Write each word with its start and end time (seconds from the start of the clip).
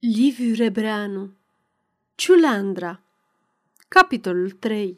Liviu 0.00 0.54
Rebreanu 0.54 1.30
Ciuleandra 2.14 3.00
Capitolul 3.88 4.50
3 4.50 4.96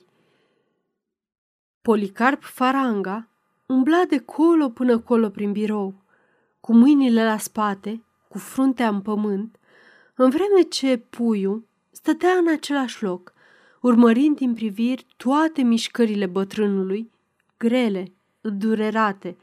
Policarp 1.82 2.42
Faranga 2.42 3.28
umbla 3.66 4.04
de 4.08 4.18
colo 4.18 4.68
până 4.68 4.98
colo 4.98 5.28
prin 5.28 5.52
birou, 5.52 5.94
cu 6.60 6.72
mâinile 6.72 7.24
la 7.24 7.38
spate, 7.38 8.02
cu 8.28 8.38
fruntea 8.38 8.88
în 8.88 9.00
pământ, 9.00 9.58
în 10.14 10.30
vreme 10.30 10.62
ce 10.62 10.96
puiul 10.96 11.64
stătea 11.90 12.32
în 12.32 12.48
același 12.48 13.02
loc, 13.02 13.32
urmărind 13.80 14.36
din 14.36 14.54
priviri 14.54 15.06
toate 15.16 15.62
mișcările 15.62 16.26
bătrânului, 16.26 17.10
grele, 17.56 18.12
durerate. 18.40 19.36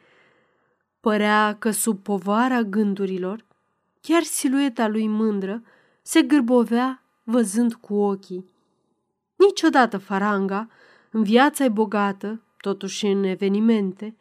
Părea 0.99 1.55
că 1.59 1.71
sub 1.71 1.99
povara 1.99 2.61
gândurilor 2.61 3.45
Chiar 4.07 4.23
silueta 4.23 4.87
lui 4.87 5.07
mândră 5.07 5.63
se 6.01 6.21
gârbovea 6.21 7.03
văzând 7.23 7.73
cu 7.73 7.93
ochii. 7.95 8.45
Niciodată 9.35 9.97
Faranga, 9.97 10.69
în 11.11 11.23
viața 11.23 11.69
bogată, 11.69 12.41
totuși 12.57 13.05
în 13.05 13.23
evenimente, 13.23 14.15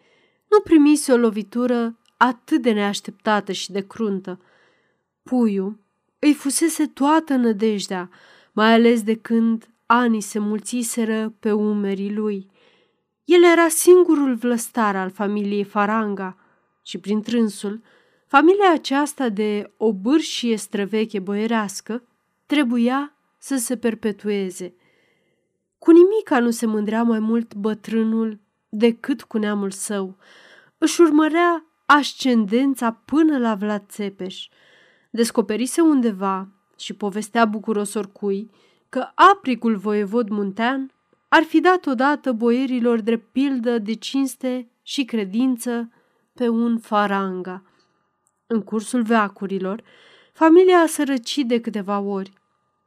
nu 0.51 0.61
primise 0.61 1.13
o 1.13 1.17
lovitură 1.17 1.99
atât 2.17 2.63
de 2.63 2.73
neașteptată 2.73 3.53
și 3.53 3.73
de 3.73 3.87
cruntă. 3.87 4.41
Puiul 5.23 5.79
îi 6.19 6.35
fusese 6.35 6.87
toată 6.87 7.35
nădejdea, 7.35 8.11
mai 8.53 8.73
ales 8.73 9.03
de 9.03 9.15
când 9.15 9.69
anii 9.87 10.21
se 10.21 10.39
mulțiseră 10.39 11.35
pe 11.41 11.53
umerii 11.53 12.15
lui. 12.15 12.51
El 13.25 13.45
era 13.45 13.69
singurul 13.69 14.35
vlăstar 14.35 14.97
al 14.97 15.11
familiei 15.11 15.65
Faranga 15.65 16.37
și, 16.83 16.99
prin 16.99 17.23
trânsul, 17.23 17.83
Familia 18.27 18.73
aceasta 18.73 19.29
de 19.29 19.73
o 19.77 19.93
bârșie 19.93 20.57
străveche 20.57 21.19
boierească 21.19 22.03
trebuia 22.47 23.16
să 23.39 23.57
se 23.57 23.77
perpetueze. 23.77 24.74
Cu 25.79 25.91
nimica 25.91 26.38
nu 26.38 26.51
se 26.51 26.66
mândrea 26.66 27.02
mai 27.02 27.19
mult 27.19 27.54
bătrânul 27.54 28.38
decât 28.69 29.23
cu 29.23 29.38
neamul 29.38 29.71
său. 29.71 30.16
Își 30.79 31.01
urmărea 31.01 31.65
ascendența 31.85 32.93
până 33.04 33.38
la 33.38 33.54
Vlad 33.54 33.82
Țepeș. 33.88 34.49
Descoperise 35.10 35.80
undeva 35.80 36.49
și 36.79 36.95
povestea 36.95 37.45
bucuros 37.45 37.95
oricui 37.95 38.51
că 38.88 39.09
apricul 39.15 39.77
voievod 39.77 40.29
muntean 40.29 40.91
ar 41.29 41.43
fi 41.43 41.60
dat 41.60 41.87
odată 41.87 42.32
boierilor 42.32 43.01
drept 43.01 43.32
pildă 43.32 43.79
de 43.79 43.93
cinste 43.93 44.69
și 44.82 45.04
credință 45.04 45.91
pe 46.32 46.49
un 46.49 46.79
faranga. 46.79 47.63
În 48.47 48.63
cursul 48.63 49.02
veacurilor, 49.02 49.83
familia 50.33 50.79
a 50.79 50.87
sărăcit 50.87 51.47
de 51.47 51.61
câteva 51.61 51.99
ori, 51.99 52.33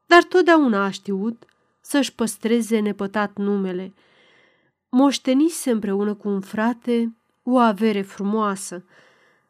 dar 0.06 0.24
totdeauna 0.24 0.84
a 0.84 0.90
știut 0.90 1.46
să-și 1.82 2.16
păstreze 2.16 2.80
nepătat 2.80 3.38
numele. 3.38 3.94
Moștenise 4.90 5.72
împreună 5.72 6.14
cu 6.14 6.28
un 6.30 6.42
frate 6.42 7.16
o 7.44 7.58
avere 7.58 8.02
frumoasă, 8.02 8.86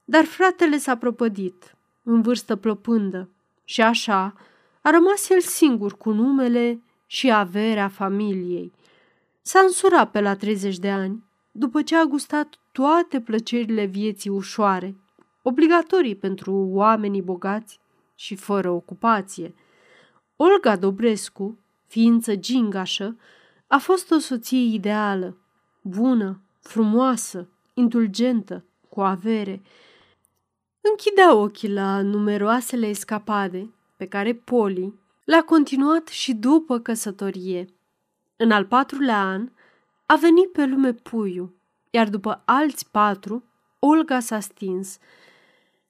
dar 0.06 0.24
fratele 0.24 0.78
s-a 0.78 0.98
propădit, 0.98 1.76
în 2.04 2.22
vârstă 2.22 2.56
plăpândă, 2.56 3.30
și 3.64 3.82
așa 3.82 4.34
a 4.82 4.90
rămas 4.90 5.30
el 5.30 5.40
singur 5.40 5.98
cu 5.98 6.12
numele 6.12 6.82
și 7.06 7.32
averea 7.32 7.88
familiei. 7.88 8.72
S-a 9.42 9.60
însurat 9.60 10.12
pe 10.12 10.22
la 10.22 10.36
30 10.36 10.78
de 10.78 10.90
ani, 10.90 11.24
după 11.52 11.82
ce 11.82 11.96
a 11.96 12.04
gustat 12.04 12.60
toate 12.72 13.22
plăcerile 13.22 13.86
vieții 13.86 14.30
ușoare 14.30 14.96
obligatorii 15.42 16.16
pentru 16.16 16.54
oamenii 16.54 17.22
bogați 17.22 17.80
și 18.16 18.36
fără 18.36 18.70
ocupație. 18.70 19.56
Olga 20.36 20.76
Dobrescu, 20.76 21.58
ființă 21.88 22.36
gingașă, 22.36 23.18
a 23.68 23.78
fost 23.78 24.12
o 24.12 24.18
soție 24.18 24.74
ideală, 24.74 25.38
bună, 25.82 26.42
frumoasă, 26.60 27.48
indulgentă, 27.74 28.64
cu 28.90 29.02
avere. 29.02 29.62
Închidea 30.82 31.36
ochii 31.36 31.74
la 31.74 32.02
numeroasele 32.02 32.88
escapade 32.88 33.74
pe 33.96 34.08
care 34.08 34.34
Poli 34.34 34.94
le-a 35.26 35.44
continuat 35.44 36.08
și 36.08 36.34
după 36.34 36.80
căsătorie. 36.80 37.66
În 38.36 38.52
al 38.52 38.66
patrulea 38.66 39.22
an 39.22 39.50
a 40.06 40.16
venit 40.16 40.52
pe 40.52 40.66
lume 40.66 40.94
puiul, 40.94 41.54
iar 41.90 42.10
după 42.10 42.42
alți 42.46 42.90
patru, 42.92 43.44
Olga 43.80 44.20
s-a 44.20 44.40
stins– 44.40 44.98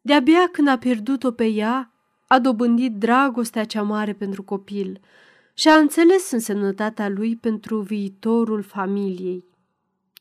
de-abia 0.01 0.49
când 0.51 0.67
a 0.67 0.77
pierdut-o 0.77 1.31
pe 1.31 1.45
ea, 1.45 1.93
a 2.27 2.39
dobândit 2.39 2.95
dragostea 2.95 3.65
cea 3.65 3.81
mare 3.81 4.13
pentru 4.13 4.43
copil 4.43 4.99
și 5.53 5.67
a 5.67 5.75
înțeles 5.75 6.31
însemnătatea 6.31 7.09
lui 7.09 7.35
pentru 7.35 7.79
viitorul 7.79 8.61
familiei. 8.61 9.45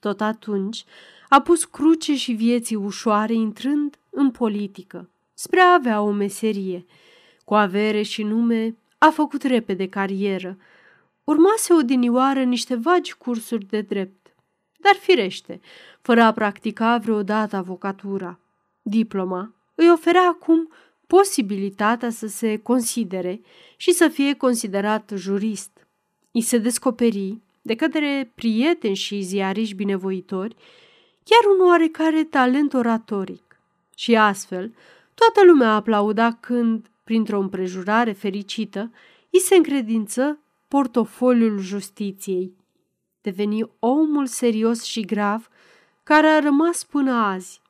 Tot 0.01 0.21
atunci 0.21 0.85
a 1.29 1.41
pus 1.41 1.65
cruce 1.65 2.17
și 2.17 2.33
vieții 2.33 2.77
ușoare 2.77 3.33
intrând 3.33 3.99
în 4.11 4.31
politică, 4.31 5.11
spre 5.35 5.61
a 5.61 5.73
avea 5.73 6.01
o 6.01 6.11
meserie. 6.11 6.85
Cu 7.45 7.55
avere 7.55 8.03
și 8.03 8.23
nume 8.23 8.77
a 8.99 9.11
făcut 9.11 9.43
repede 9.43 9.89
carieră. 9.89 10.59
Urmase 11.25 11.73
odinioară 11.73 12.43
niște 12.43 12.75
vagi 12.75 13.15
cursuri 13.15 13.65
de 13.65 13.81
drept, 13.81 14.35
dar 14.79 14.95
firește, 14.95 15.61
fără 16.01 16.23
a 16.23 16.33
practica 16.33 16.97
vreodată 16.97 17.57
avocatura. 17.57 18.39
Diploma 18.83 19.53
îi 19.81 19.91
oferea 19.91 20.29
acum 20.29 20.73
posibilitatea 21.07 22.11
să 22.11 22.27
se 22.27 22.57
considere 22.57 23.41
și 23.77 23.93
să 23.93 24.09
fie 24.09 24.35
considerat 24.35 25.13
jurist. 25.15 25.71
I 26.31 26.41
se 26.41 26.59
descoperi, 26.59 27.39
de 27.63 27.75
către 27.75 28.33
prieteni 28.35 28.95
și 28.95 29.21
ziariști 29.21 29.75
binevoitori, 29.75 30.57
chiar 31.25 31.55
un 31.55 31.67
oarecare 31.67 32.25
talent 32.25 32.73
oratoric. 32.75 33.61
Și 33.97 34.17
astfel, 34.17 34.75
toată 35.15 35.45
lumea 35.45 35.75
aplauda 35.75 36.33
când, 36.33 36.91
printr-o 37.05 37.41
împrejurare 37.41 38.13
fericită, 38.13 38.93
i 39.31 39.39
se 39.39 39.55
încredință 39.55 40.39
portofoliul 40.69 41.59
justiției. 41.59 42.55
Deveni 43.21 43.71
omul 43.79 44.27
serios 44.27 44.83
și 44.83 45.01
grav 45.01 45.49
care 46.03 46.27
a 46.27 46.39
rămas 46.39 46.85
până 46.85 47.13
azi. 47.13 47.61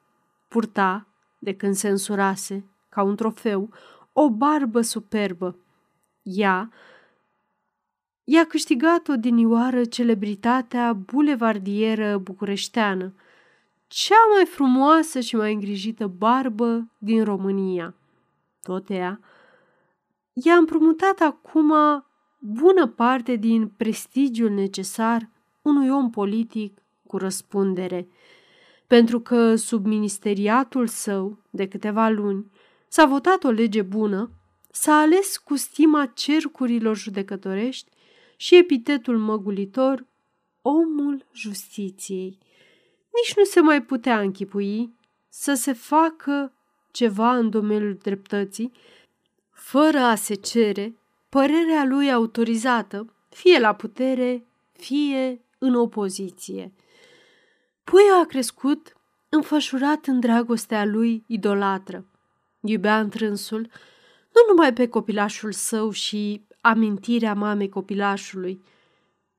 Purta, 0.48 1.07
de 1.38 1.54
când 1.54 1.74
se 1.74 1.88
însurase, 1.88 2.64
ca 2.88 3.02
un 3.02 3.16
trofeu, 3.16 3.70
o 4.12 4.30
barbă 4.30 4.80
superbă. 4.80 5.58
Ea 6.22 6.70
i-a 8.24 8.44
câștigat 8.44 9.08
odinioară 9.08 9.84
celebritatea 9.84 10.92
bulevardieră 10.92 12.18
bucureșteană, 12.18 13.14
cea 13.86 14.26
mai 14.34 14.44
frumoasă 14.44 15.20
și 15.20 15.36
mai 15.36 15.52
îngrijită 15.52 16.06
barbă 16.06 16.88
din 16.98 17.24
România. 17.24 17.94
Tot 18.62 18.90
ea 18.90 19.20
i-a 20.32 20.54
împrumutat 20.54 21.20
acum 21.20 21.72
bună 22.38 22.86
parte 22.86 23.36
din 23.36 23.68
prestigiul 23.68 24.50
necesar 24.50 25.28
unui 25.62 25.88
om 25.90 26.10
politic 26.10 26.82
cu 27.06 27.16
răspundere– 27.16 28.08
pentru 28.88 29.20
că 29.20 29.56
sub 29.56 29.86
ministeriatul 29.86 30.86
său 30.86 31.38
de 31.50 31.68
câteva 31.68 32.08
luni 32.08 32.50
s-a 32.88 33.06
votat 33.06 33.44
o 33.44 33.50
lege 33.50 33.82
bună, 33.82 34.30
s-a 34.70 34.98
ales 34.98 35.36
cu 35.36 35.56
stima 35.56 36.06
cercurilor 36.06 36.96
judecătorești 36.96 37.90
și 38.36 38.56
epitetul 38.56 39.18
măgulitor 39.18 40.06
omul 40.62 41.26
justiției. 41.32 42.38
Nici 43.22 43.36
nu 43.36 43.44
se 43.44 43.60
mai 43.60 43.82
putea 43.82 44.20
închipui 44.20 44.92
să 45.28 45.54
se 45.54 45.72
facă 45.72 46.52
ceva 46.90 47.36
în 47.36 47.50
domeniul 47.50 47.98
dreptății, 48.02 48.72
fără 49.50 49.98
a 49.98 50.14
se 50.14 50.34
cere 50.34 50.94
părerea 51.28 51.84
lui 51.84 52.12
autorizată, 52.12 53.14
fie 53.28 53.58
la 53.58 53.74
putere, 53.74 54.46
fie 54.72 55.40
în 55.58 55.74
opoziție. 55.74 56.72
Puiul 57.90 58.20
a 58.20 58.24
crescut 58.24 58.92
înfășurat 59.28 60.06
în 60.06 60.20
dragostea 60.20 60.84
lui 60.84 61.24
idolatră. 61.26 62.06
Iubea 62.60 63.00
întrânsul 63.00 63.60
nu 64.34 64.40
numai 64.48 64.72
pe 64.72 64.88
copilașul 64.88 65.52
său 65.52 65.90
și 65.90 66.46
amintirea 66.60 67.34
mamei 67.34 67.68
copilașului, 67.68 68.62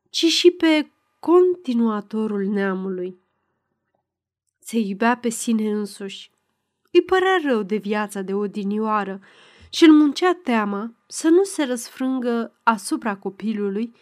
ci 0.09 0.25
și 0.25 0.51
pe 0.51 0.91
continuatorul 1.19 2.45
neamului. 2.45 3.19
Se 4.59 4.77
iubea 4.77 5.17
pe 5.17 5.29
sine 5.29 5.71
însuși. 5.71 6.31
Îi 6.91 7.01
părea 7.01 7.39
rău 7.43 7.63
de 7.63 7.75
viața 7.75 8.21
de 8.21 8.33
odinioară 8.33 9.19
și 9.69 9.83
îl 9.83 9.91
muncea 9.91 10.33
teama 10.43 10.93
să 11.07 11.27
nu 11.27 11.43
se 11.43 11.63
răsfrângă 11.63 12.59
asupra 12.63 13.15
copilului 13.15 13.95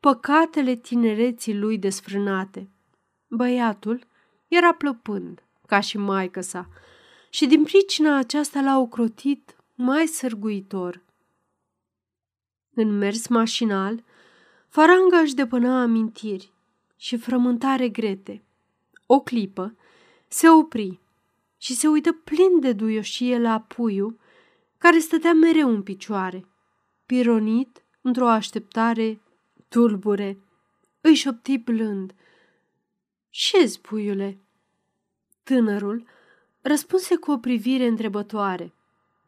păcatele 0.00 0.74
tinereții 0.74 1.58
lui 1.58 1.78
desfrânate. 1.78 2.71
Băiatul 3.34 4.06
era 4.48 4.72
plăpând, 4.74 5.42
ca 5.66 5.80
și 5.80 5.98
maică 5.98 6.40
sa, 6.40 6.68
și 7.30 7.46
din 7.46 7.62
pricina 7.62 8.16
aceasta 8.16 8.60
l-a 8.60 8.78
ocrotit 8.78 9.56
mai 9.74 10.06
sărguitor. 10.06 11.02
În 12.74 12.98
mers 12.98 13.26
mașinal, 13.26 14.04
Farangaș 14.68 15.20
își 15.20 15.34
depăna 15.34 15.82
amintiri 15.82 16.52
și 16.96 17.16
frământa 17.16 17.76
regrete. 17.76 18.42
O 19.06 19.20
clipă 19.20 19.76
se 20.28 20.48
opri 20.48 21.00
și 21.56 21.74
se 21.74 21.88
uită 21.88 22.12
plin 22.12 22.60
de 22.60 22.72
duioșie 22.72 23.38
la 23.38 23.60
puiul 23.60 24.18
care 24.78 24.98
stătea 24.98 25.32
mereu 25.32 25.68
în 25.68 25.82
picioare, 25.82 26.46
pironit 27.06 27.84
într-o 28.00 28.28
așteptare 28.28 29.20
tulbure. 29.68 30.38
Îi 31.00 31.14
șopti 31.14 31.58
blând. 31.58 32.14
Șezi, 33.34 33.80
puiule!" 33.80 34.38
Tânărul 35.42 36.06
răspunse 36.60 37.16
cu 37.16 37.30
o 37.30 37.38
privire 37.38 37.86
întrebătoare. 37.86 38.72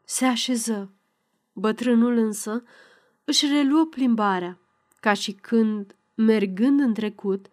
Se 0.03 0.25
așeză. 0.25 0.91
Bătrânul 1.53 2.17
însă 2.17 2.63
își 3.23 3.47
reluă 3.47 3.85
plimbarea, 3.85 4.59
ca 4.99 5.13
și 5.13 5.31
când, 5.31 5.95
mergând 6.15 6.79
în 6.79 6.93
trecut, 6.93 7.45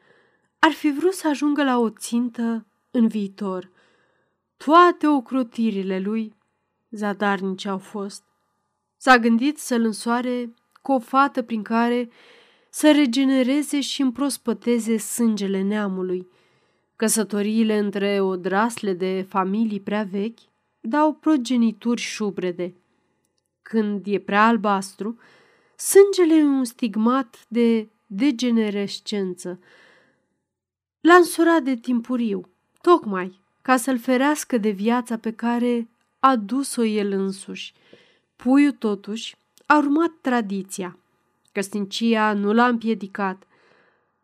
ar 0.59 0.73
fi 0.73 0.91
vrut 0.91 1.13
să 1.13 1.29
ajungă 1.29 1.65
la 1.65 1.79
o 1.79 1.91
țintă 1.91 2.67
în 2.91 3.09
viitor. 3.09 3.71
Toate 4.57 5.07
ocrotirile 5.07 5.99
lui 5.99 6.35
zadarnice 6.91 7.69
au 7.69 7.79
fost. 7.79 8.23
S-a 8.97 9.19
gândit 9.19 9.59
să-l 9.59 9.85
însoare 9.85 10.55
cu 10.83 10.93
o 10.93 10.99
fată 10.99 11.43
prin 11.43 11.63
care 11.63 12.11
să 12.71 12.93
regenereze 12.93 13.81
și 13.81 14.03
împrospăteze 14.03 14.97
sângele 14.97 15.63
neamului. 15.63 16.27
Căsătoriile 17.03 17.79
între 17.79 18.21
odrasle 18.21 18.93
de 18.93 19.27
familii 19.29 19.81
prea 19.81 20.03
vechi 20.11 20.39
dau 20.81 21.13
progenituri 21.13 22.01
șubrede. 22.01 22.75
Când 23.63 24.07
e 24.07 24.19
prea 24.19 24.47
albastru, 24.47 25.19
sângele 25.77 26.35
e 26.35 26.45
un 26.45 26.65
stigmat 26.65 27.45
de 27.49 27.89
degenerescență. 28.07 29.61
L-a 31.01 31.15
însurat 31.15 31.63
de 31.63 31.77
timpuriu, 31.77 32.49
tocmai 32.81 33.41
ca 33.63 33.77
să-l 33.77 33.99
ferească 33.99 34.59
de 34.59 34.71
viața 34.71 35.17
pe 35.17 35.33
care 35.33 35.89
a 36.19 36.37
dus-o 36.37 36.85
el 36.85 37.13
însuși. 37.13 37.75
Puiul, 38.37 38.73
totuși, 38.73 39.37
a 39.67 39.77
urmat 39.77 40.13
tradiția. 40.21 40.99
Căsnicia 41.53 42.33
nu 42.33 42.53
l-a 42.53 42.67
împiedicat, 42.67 43.47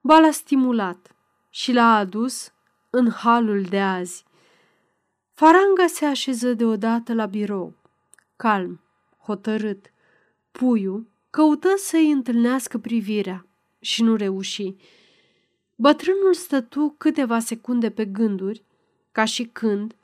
ba 0.01 0.19
l-a 0.19 0.31
stimulat 0.31 1.15
și 1.51 1.73
l-a 1.73 1.97
adus 1.97 2.53
în 2.91 3.11
halul 3.11 3.63
de 3.63 3.81
azi. 3.81 4.25
Faranga 5.33 5.87
se 5.87 6.05
așeză 6.05 6.53
deodată 6.53 7.15
la 7.15 7.27
birou, 7.27 7.75
calm, 8.37 8.81
hotărât. 9.23 9.93
Puiul 10.51 11.07
căută 11.31 11.69
să-i 11.77 12.11
întâlnească 12.11 12.79
privirea 12.79 13.47
și 13.81 14.03
nu 14.03 14.17
reuși. 14.17 14.75
Bătrânul 15.75 16.35
stătu 16.35 16.95
câteva 16.99 17.39
secunde 17.39 17.91
pe 17.91 18.05
gânduri, 18.05 18.63
ca 19.13 19.25
și 19.25 19.45
când 19.45 19.95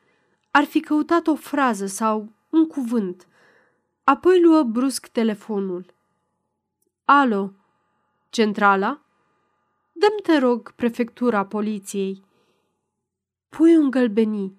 ar 0.50 0.64
fi 0.64 0.80
căutat 0.80 1.26
o 1.26 1.34
frază 1.34 1.87
sau 1.87 2.32
un 2.50 2.66
cuvânt. 2.66 3.26
Apoi 4.04 4.40
luă 4.40 4.62
brusc 4.62 5.06
telefonul. 5.06 5.94
Alo, 7.04 7.52
centrala? 8.30 9.00
Dăm 9.92 10.19
te 10.22 10.38
rog 10.38 10.72
prefectura 10.72 11.44
poliției. 11.44 12.25
Pui 13.56 13.76
un 13.76 13.90
gălbeni. 13.90 14.56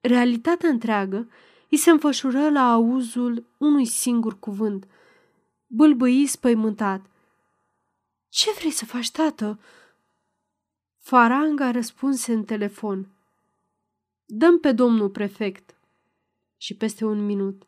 Realitatea 0.00 0.68
întreagă 0.68 1.28
îi 1.70 1.76
se 1.76 1.90
înfășură 1.90 2.50
la 2.50 2.72
auzul 2.72 3.46
unui 3.56 3.84
singur 3.84 4.38
cuvânt. 4.38 4.86
Bâlbâi 5.66 6.26
spăimântat. 6.26 7.06
Ce 8.28 8.50
vrei 8.58 8.70
să 8.70 8.84
faci, 8.84 9.10
tată?" 9.10 9.58
Faranga 10.98 11.70
răspunse 11.70 12.32
în 12.32 12.44
telefon. 12.44 13.06
Dăm 14.24 14.58
pe 14.58 14.72
domnul 14.72 15.10
prefect. 15.10 15.74
Și 16.56 16.74
peste 16.74 17.04
un 17.04 17.26
minut. 17.26 17.62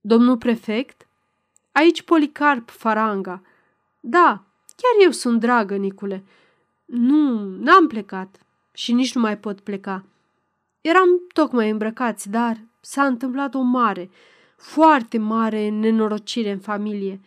Domnul 0.00 0.36
prefect? 0.36 1.08
Aici 1.72 2.02
Policarp 2.02 2.70
Faranga. 2.70 3.42
Da, 4.00 4.44
chiar 4.76 5.04
eu 5.04 5.10
sunt 5.10 5.40
dragă, 5.40 5.76
Nicule. 5.76 6.24
Nu, 6.84 7.56
n-am 7.56 7.86
plecat 7.86 8.45
și 8.76 8.92
nici 8.92 9.14
nu 9.14 9.20
mai 9.20 9.38
pot 9.38 9.60
pleca. 9.60 10.04
Eram 10.80 11.08
tocmai 11.32 11.70
îmbrăcați, 11.70 12.30
dar 12.30 12.60
s-a 12.80 13.06
întâmplat 13.06 13.54
o 13.54 13.60
mare, 13.60 14.10
foarte 14.56 15.18
mare 15.18 15.68
nenorocire 15.68 16.50
în 16.50 16.58
familie. 16.58 17.20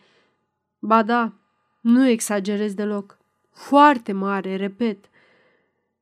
Ba 0.78 1.02
da, 1.02 1.32
nu 1.80 2.06
exagerez 2.06 2.74
deloc. 2.74 3.18
Foarte 3.52 4.12
mare, 4.12 4.56
repet. 4.56 5.04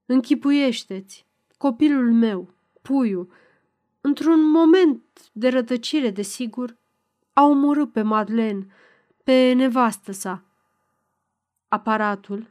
Închipuiește-ți, 0.06 1.24
copilul 1.56 2.12
meu, 2.12 2.48
puiul, 2.82 3.28
într-un 4.00 4.50
moment 4.50 5.02
de 5.32 5.48
rătăcire, 5.48 6.10
desigur, 6.10 6.76
a 7.32 7.44
omorât 7.44 7.92
pe 7.92 8.02
Madeleine, 8.02 8.66
pe 9.24 9.52
nevastă 9.52 10.12
sa. 10.12 10.42
Aparatul 11.68 12.50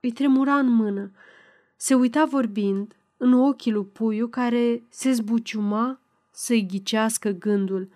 îi 0.00 0.12
tremura 0.12 0.58
în 0.58 0.68
mână, 0.68 1.10
se 1.84 1.94
uita 1.94 2.24
vorbind 2.24 2.96
în 3.16 3.32
ochii 3.32 3.72
lui 3.72 3.84
puiul 3.84 4.28
care 4.28 4.82
se 4.88 5.12
zbuciuma 5.12 6.00
să-i 6.30 6.66
ghicească 6.66 7.30
gândul. 7.30 7.88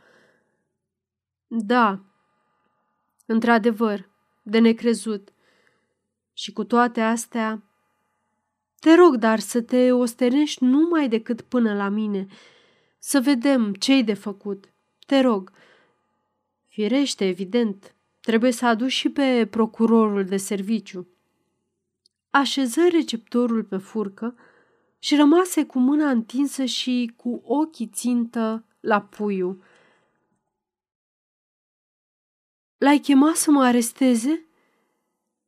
Da, 1.46 2.00
într-adevăr, 3.26 4.08
de 4.42 4.58
necrezut. 4.58 5.32
Și 6.32 6.52
cu 6.52 6.64
toate 6.64 7.00
astea, 7.00 7.62
te 8.80 8.94
rog, 8.94 9.16
dar 9.16 9.38
să 9.38 9.62
te 9.62 9.92
ostenești 9.92 10.64
numai 10.64 11.08
decât 11.08 11.40
până 11.40 11.74
la 11.74 11.88
mine, 11.88 12.26
să 12.98 13.20
vedem 13.20 13.74
ce-i 13.74 14.04
de 14.04 14.14
făcut. 14.14 14.72
Te 15.06 15.20
rog. 15.20 15.52
Firește, 16.66 17.26
evident, 17.26 17.94
trebuie 18.20 18.52
să 18.52 18.66
aduci 18.66 18.92
și 18.92 19.08
pe 19.08 19.46
procurorul 19.50 20.24
de 20.24 20.36
serviciu. 20.36 21.08
Așeză 22.30 22.80
receptorul 22.90 23.64
pe 23.64 23.76
furcă 23.76 24.34
și 24.98 25.16
rămase 25.16 25.66
cu 25.66 25.78
mâna 25.78 26.10
întinsă 26.10 26.64
și 26.64 27.12
cu 27.16 27.42
ochii 27.44 27.86
țintă 27.86 28.64
la 28.80 29.00
puiu. 29.02 29.62
L-ai 32.78 32.98
chemat 32.98 33.34
să 33.34 33.50
mă 33.50 33.62
aresteze?" 33.62 34.42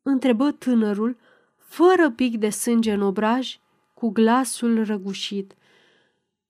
întrebă 0.03 0.51
tânărul, 0.51 1.19
fără 1.57 2.11
pic 2.11 2.39
de 2.39 2.51
sânge 2.51 2.93
în 2.93 3.01
obraj, 3.01 3.59
cu 3.95 4.09
glasul 4.09 4.85
răgușit. 4.85 5.55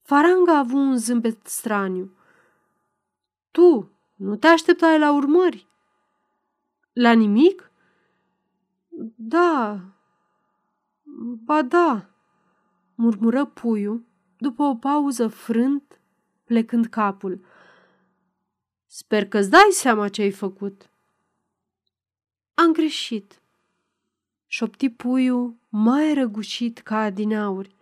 Faranga 0.01 0.55
a 0.55 0.57
avut 0.57 0.79
un 0.79 0.97
zâmbet 0.97 1.47
straniu. 1.47 2.11
Tu 3.51 3.91
nu 4.15 4.35
te 4.35 4.47
așteptai 4.47 4.99
la 4.99 5.11
urmări? 5.11 5.67
La 6.93 7.11
nimic? 7.11 7.71
Da, 9.15 9.81
ba 11.23 11.61
da, 11.61 12.09
murmură 12.95 13.45
puiul 13.45 14.05
după 14.37 14.63
o 14.63 14.75
pauză 14.75 15.27
frânt, 15.27 15.99
plecând 16.43 16.85
capul. 16.85 17.45
Sper 18.87 19.27
că-ți 19.27 19.49
dai 19.49 19.67
seama 19.71 20.09
ce 20.09 20.21
ai 20.21 20.31
făcut. 20.31 20.89
Am 22.53 22.71
greșit 22.73 23.41
șopti 24.53 24.89
puiul 24.89 25.55
mai 25.69 26.13
răgușit 26.13 26.79
ca 26.79 26.97
adinauri. 26.97 27.75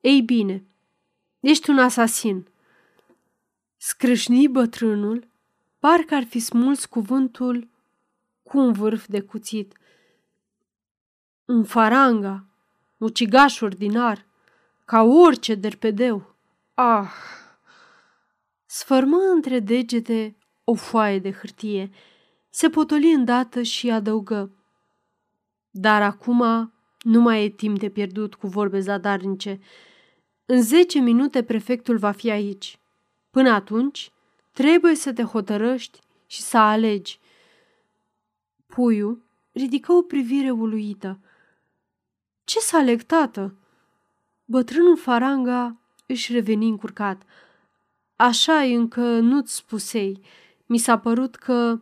Ei 0.00 0.22
bine, 0.22 0.64
ești 1.40 1.70
un 1.70 1.78
asasin. 1.78 2.46
Scrâșni 3.76 4.48
bătrânul, 4.48 5.28
parcă 5.78 6.14
ar 6.14 6.24
fi 6.24 6.38
smuls 6.38 6.84
cuvântul 6.84 7.68
cu 8.42 8.58
un 8.58 8.72
vârf 8.72 9.06
de 9.06 9.20
cuțit. 9.20 9.78
Un 11.44 11.64
faranga, 11.64 12.44
ucigaș 12.96 13.60
ordinar, 13.60 14.26
ca 14.84 15.02
orice 15.02 15.54
derpedeu. 15.54 16.34
Ah! 16.74 17.10
Sfărmă 18.66 19.16
între 19.34 19.58
degete 19.58 20.36
o 20.64 20.74
foaie 20.74 21.18
de 21.18 21.32
hârtie, 21.32 21.90
se 22.50 22.68
potoli 22.68 23.12
îndată 23.12 23.62
și 23.62 23.90
adăugă. 23.90 24.50
Dar 25.70 26.02
acum 26.02 26.72
nu 27.00 27.20
mai 27.20 27.44
e 27.44 27.48
timp 27.48 27.78
de 27.78 27.88
pierdut 27.88 28.34
cu 28.34 28.46
vorbe 28.46 28.80
zadarnice. 28.80 29.60
În 30.44 30.62
zece 30.62 30.98
minute 30.98 31.42
prefectul 31.42 31.98
va 31.98 32.10
fi 32.10 32.30
aici. 32.30 32.78
Până 33.30 33.50
atunci, 33.50 34.10
trebuie 34.52 34.94
să 34.94 35.12
te 35.12 35.22
hotărăști 35.22 35.98
și 36.26 36.40
să 36.42 36.58
alegi. 36.58 37.20
Puiul 38.66 39.22
ridică 39.52 39.92
o 39.92 40.02
privire 40.02 40.50
uluită. 40.50 41.18
Ce 42.44 42.58
să 42.58 42.76
aleg, 42.76 43.02
tată? 43.02 43.54
Bătrânul 44.44 44.96
Faranga 44.96 45.76
își 46.06 46.32
reveni 46.32 46.68
încurcat. 46.68 47.22
Așa 48.16 48.58
încă 48.60 49.18
nu-ți 49.18 49.54
spusei. 49.54 50.20
Mi 50.66 50.78
s-a 50.78 50.98
părut 50.98 51.34
că... 51.34 51.80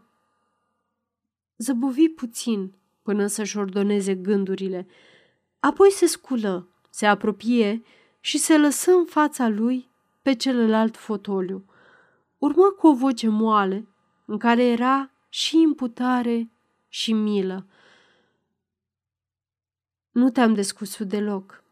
zăbovi 1.56 2.08
puțin 2.08 2.72
până 3.02 3.26
să-și 3.26 3.56
ordoneze 3.56 4.14
gândurile. 4.14 4.86
Apoi 5.60 5.90
se 5.90 6.06
sculă, 6.06 6.68
se 6.90 7.06
apropie 7.06 7.82
și 8.20 8.38
se 8.38 8.58
lăsă 8.58 8.90
în 8.90 9.04
fața 9.04 9.48
lui 9.48 9.90
pe 10.22 10.34
celălalt 10.34 10.96
fotoliu. 10.96 11.64
Urmă 12.38 12.64
cu 12.78 12.86
o 12.86 12.94
voce 12.94 13.28
moale, 13.28 13.88
în 14.24 14.38
care 14.38 14.64
era 14.64 15.10
și 15.28 15.60
imputare 15.60 16.50
și 16.88 17.12
milă. 17.12 17.66
Nu 20.12 20.30
te-am 20.30 20.54
descusut 20.54 21.08
deloc, 21.08 21.64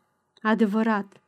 adevărat. 0.42 1.20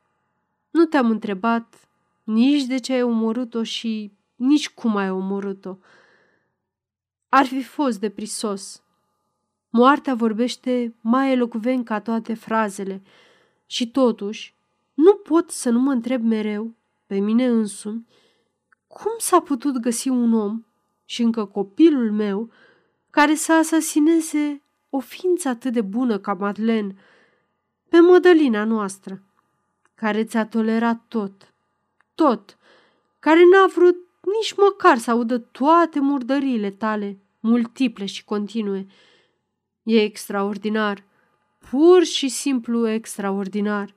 Nu 0.71 0.85
te-am 0.85 1.11
întrebat 1.11 1.89
nici 2.25 2.65
de 2.65 2.79
ce 2.79 2.93
ai 2.93 3.03
omorât-o 3.03 3.63
și 3.63 4.13
nici 4.35 4.71
cum 4.71 4.97
ai 4.97 5.11
omorât-o. 5.11 5.77
Ar 7.29 7.47
fi 7.47 7.63
fost 7.63 8.01
de 8.01 8.11
prisos. 8.11 8.83
Moartea 9.71 10.15
vorbește 10.15 10.95
mai 11.01 11.33
elocvent 11.33 11.85
ca 11.85 12.01
toate 12.01 12.35
frazele 12.35 13.03
și 13.67 13.91
totuși 13.91 14.55
nu 14.95 15.15
pot 15.15 15.51
să 15.51 15.71
nu 15.71 15.81
mă 15.81 15.93
întreb 15.93 16.23
mereu, 16.23 16.75
pe 17.07 17.19
mine 17.19 17.47
însumi, 17.47 18.07
cum 18.87 19.13
s-a 19.19 19.41
putut 19.41 19.79
găsi 19.79 20.09
un 20.09 20.33
om 20.35 20.65
și 21.05 21.23
încă 21.23 21.45
copilul 21.45 22.13
meu 22.13 22.51
care 23.11 23.35
să 23.35 23.53
asasineze 23.53 24.62
o 24.95 25.01
ființă 25.01 25.49
atât 25.49 25.73
de 25.73 25.81
bună 25.81 26.19
ca 26.19 26.35
Madeleine 26.35 26.95
pe 27.89 28.01
Mădălina 28.01 28.65
noastră, 28.65 29.23
care 29.95 30.25
ți-a 30.25 30.47
tolerat 30.47 31.03
tot, 31.09 31.55
tot, 32.15 32.59
care 33.19 33.41
n-a 33.53 33.67
vrut 33.67 33.97
nici 34.41 34.55
măcar 34.57 34.99
să 34.99 35.11
audă 35.11 35.39
toate 35.39 36.01
murdăriile 36.01 36.71
tale, 36.71 37.19
multiple 37.41 38.07
și 38.07 38.25
continue. 38.25 38.87
E 39.83 40.03
extraordinar, 40.03 41.05
pur 41.71 42.05
și 42.05 42.29
simplu 42.29 42.89
extraordinar. 42.89 43.95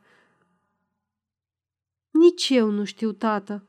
Nici 2.11 2.49
eu 2.49 2.69
nu 2.69 2.83
știu, 2.83 3.11
tată, 3.11 3.67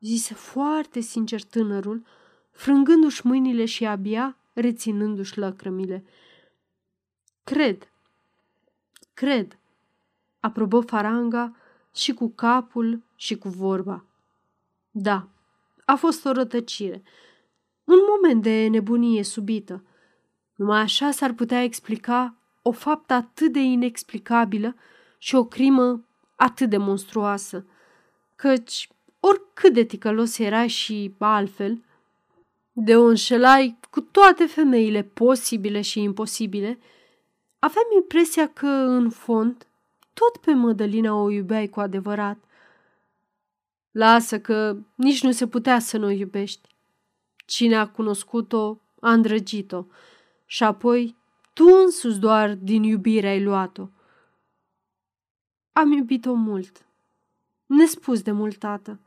zise 0.00 0.34
foarte 0.34 1.00
sincer 1.00 1.42
tânărul, 1.42 2.02
frângându-și 2.50 3.26
mâinile 3.26 3.64
și 3.64 3.86
abia 3.86 4.36
reținându-și 4.52 5.38
lăcrămile. 5.38 6.04
Cred, 7.44 7.88
cred, 9.14 9.58
aprobă 10.40 10.80
Faranga 10.80 11.56
și 11.94 12.14
cu 12.14 12.28
capul 12.28 13.02
și 13.16 13.36
cu 13.36 13.48
vorba. 13.48 14.04
Da, 14.90 15.28
a 15.84 15.94
fost 15.94 16.24
o 16.24 16.32
rătăcire, 16.32 17.02
un 17.84 17.98
moment 18.08 18.42
de 18.42 18.66
nebunie 18.66 19.22
subită. 19.22 19.84
Numai 20.54 20.80
așa 20.80 21.10
s-ar 21.10 21.32
putea 21.32 21.62
explica 21.62 22.34
o 22.62 22.72
faptă 22.72 23.12
atât 23.12 23.52
de 23.52 23.60
inexplicabilă 23.60 24.74
și 25.18 25.34
o 25.34 25.44
crimă 25.44 26.04
atât 26.36 26.70
de 26.70 26.76
monstruoasă, 26.76 27.66
căci 28.36 28.88
oricât 29.20 29.72
de 29.72 29.82
ticălos 29.84 30.38
era 30.38 30.66
și 30.66 31.14
altfel, 31.18 31.84
de 32.72 32.96
o 32.96 33.04
înșelai 33.04 33.78
cu 33.90 34.00
toate 34.00 34.46
femeile 34.46 35.02
posibile 35.02 35.80
și 35.80 36.02
imposibile, 36.02 36.78
aveam 37.64 37.86
impresia 37.94 38.48
că, 38.48 38.66
în 38.66 39.10
fond, 39.10 39.66
tot 40.14 40.36
pe 40.36 40.52
Mădălina 40.52 41.14
o 41.14 41.30
iubeai 41.30 41.68
cu 41.68 41.80
adevărat. 41.80 42.38
Lasă 43.90 44.40
că 44.40 44.76
nici 44.94 45.22
nu 45.22 45.32
se 45.32 45.46
putea 45.46 45.78
să 45.78 45.98
nu 45.98 46.06
o 46.06 46.10
iubești. 46.10 46.68
Cine 47.46 47.76
a 47.76 47.88
cunoscut-o, 47.88 48.80
a 49.00 49.12
îndrăgit-o. 49.12 49.84
Și 50.46 50.62
apoi, 50.62 51.16
tu 51.52 51.64
însuți 51.84 52.18
doar 52.18 52.54
din 52.54 52.82
iubire 52.82 53.28
ai 53.28 53.42
luat-o. 53.42 53.88
Am 55.72 55.92
iubit-o 55.92 56.32
mult. 56.32 56.84
Nespus 57.66 58.22
de 58.22 58.30
mult, 58.30 58.56
tată. 58.56 59.00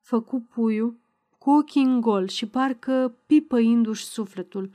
Făcu 0.00 0.40
puiul 0.40 0.96
cu 1.38 1.50
ochii 1.50 1.82
în 1.82 2.00
gol 2.00 2.28
și 2.28 2.46
parcă 2.46 3.14
pipăindu-și 3.26 4.04
sufletul. 4.04 4.70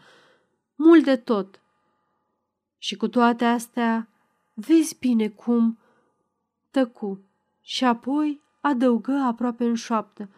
Mult 0.76 1.04
de 1.04 1.16
tot. 1.16 1.62
Și 2.88 2.96
cu 2.96 3.08
toate 3.08 3.46
astea, 3.46 4.10
vezi 4.54 4.98
bine 5.00 5.30
cum... 5.30 5.78
Tăcu 6.72 7.20
și 7.62 7.84
apoi 7.84 8.42
adăugă 8.62 9.12
aproape 9.12 9.64
în 9.64 9.76
șoaptă. 9.76 10.30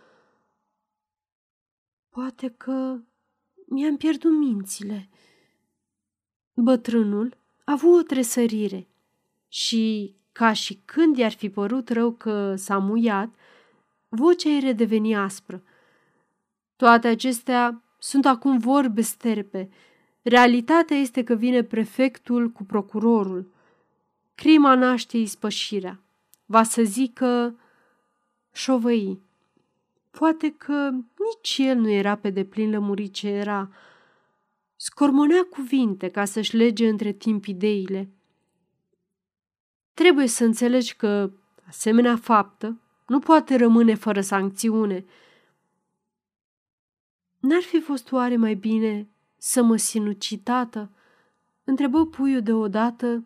Poate 2.10 2.50
că 2.50 3.00
mi-am 3.66 3.98
pierdut 3.98 4.32
mințile. 4.32 5.10
Bătrânul 6.54 7.38
a 7.66 7.72
avut 7.72 8.00
o 8.00 8.04
tresărire 8.04 8.88
și, 9.48 10.16
ca 10.32 10.54
și 10.54 10.82
când 10.86 11.18
i-ar 11.18 11.34
fi 11.34 11.50
părut 11.50 11.90
rău 11.90 12.12
că 12.12 12.56
s-a 12.56 12.78
muiat, 12.78 13.30
vocea 14.08 14.50
ei 14.50 14.60
redeveni 14.60 15.16
aspră. 15.16 15.64
Toate 16.76 17.08
acestea 17.08 17.84
sunt 18.00 18.26
acum 18.26 18.58
vorbe 18.58 19.02
sterpe. 19.02 19.70
Realitatea 20.22 20.98
este 20.98 21.24
că 21.24 21.34
vine 21.34 21.64
prefectul 21.64 22.50
cu 22.50 22.64
procurorul. 22.64 23.52
Crima 24.36 24.76
naște 24.76 25.18
ispășirea. 25.18 26.00
Va 26.46 26.64
să 26.64 26.84
zică 26.84 27.60
șovăi. 28.52 29.20
Poate 30.12 30.54
că 30.58 30.90
nici 30.92 31.58
el 31.58 31.78
nu 31.78 31.90
era 31.90 32.16
pe 32.16 32.30
deplin 32.30 32.70
lămurit 32.70 33.14
ce 33.14 33.28
era. 33.28 33.70
Scormonea 34.76 35.48
cuvinte 35.50 36.10
ca 36.10 36.26
să-și 36.26 36.56
lege 36.56 36.88
între 36.88 37.12
timp 37.12 37.46
ideile. 37.46 38.10
Trebuie 39.94 40.28
să 40.28 40.44
înțelegi 40.44 40.96
că 40.96 41.32
asemenea 41.68 42.16
faptă 42.16 42.80
nu 43.08 43.20
poate 43.20 43.56
rămâne 43.56 43.96
fără 43.96 44.22
sancțiune. 44.22 45.06
N-ar 47.40 47.62
fi 47.62 47.80
fost 47.80 48.12
oare 48.12 48.38
mai 48.38 48.56
bine 48.56 49.08
să 49.42 49.64
mă 49.64 49.76
sinuci, 49.76 50.40
tată? 50.44 50.90
Întrebă 51.64 52.06
puiul 52.06 52.42
deodată 52.42 53.26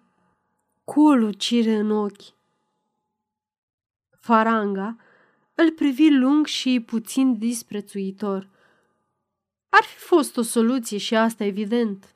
cu 0.84 1.02
o 1.02 1.14
lucire 1.14 1.76
în 1.76 1.92
ochi. 1.92 2.34
Faranga 4.20 4.98
îl 5.56 5.72
privi 5.72 6.10
lung 6.10 6.46
și 6.46 6.84
puțin 6.86 7.38
disprețuitor. 7.38 8.50
Ar 9.70 9.84
fi 9.84 9.98
fost 9.98 10.38
o 10.38 10.42
soluție 10.42 10.98
și 10.98 11.16
asta 11.16 11.44
evident, 11.44 12.16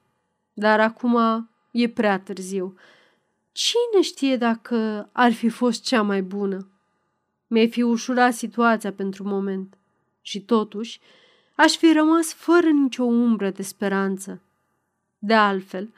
dar 0.54 0.80
acum 0.80 1.18
e 1.72 1.90
prea 1.90 2.20
târziu. 2.20 2.76
Cine 3.52 4.02
știe 4.02 4.38
dacă 4.38 5.10
ar 5.12 5.34
fi 5.34 5.50
fost 5.50 5.84
cea 5.84 6.02
mai 6.02 6.22
bună? 6.22 6.68
Mi-ai 7.48 7.70
fi 7.70 7.82
ușurat 7.82 8.34
situația 8.34 8.94
pentru 8.94 9.24
moment 9.24 9.78
și 10.22 10.42
totuși 10.42 11.00
aș 11.58 11.76
fi 11.78 11.92
rămas 11.92 12.34
fără 12.34 12.70
nicio 12.70 13.04
umbră 13.04 13.50
de 13.50 13.62
speranță. 13.62 14.42
De 15.18 15.34
altfel, 15.34 15.94